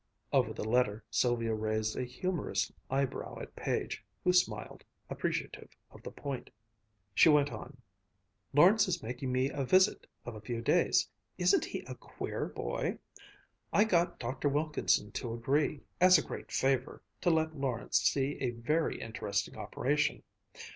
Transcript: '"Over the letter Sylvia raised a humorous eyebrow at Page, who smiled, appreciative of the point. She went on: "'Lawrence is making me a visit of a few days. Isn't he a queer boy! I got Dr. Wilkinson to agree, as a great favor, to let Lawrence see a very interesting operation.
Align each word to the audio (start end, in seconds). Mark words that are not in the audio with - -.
'"Over 0.33 0.51
the 0.51 0.63
letter 0.67 1.03
Sylvia 1.11 1.53
raised 1.53 1.95
a 1.95 2.03
humorous 2.03 2.71
eyebrow 2.89 3.37
at 3.39 3.55
Page, 3.55 4.03
who 4.23 4.33
smiled, 4.33 4.83
appreciative 5.11 5.69
of 5.91 6.01
the 6.01 6.09
point. 6.09 6.49
She 7.13 7.29
went 7.29 7.51
on: 7.51 7.77
"'Lawrence 8.51 8.87
is 8.87 9.03
making 9.03 9.31
me 9.31 9.51
a 9.51 9.63
visit 9.63 10.07
of 10.25 10.33
a 10.33 10.41
few 10.41 10.59
days. 10.59 11.07
Isn't 11.37 11.65
he 11.65 11.81
a 11.85 11.93
queer 11.93 12.47
boy! 12.47 12.97
I 13.71 13.83
got 13.83 14.17
Dr. 14.19 14.49
Wilkinson 14.49 15.11
to 15.11 15.33
agree, 15.35 15.83
as 15.99 16.17
a 16.17 16.23
great 16.25 16.51
favor, 16.51 17.03
to 17.21 17.29
let 17.29 17.55
Lawrence 17.55 17.99
see 18.01 18.39
a 18.39 18.49
very 18.59 18.99
interesting 18.99 19.55
operation. 19.55 20.23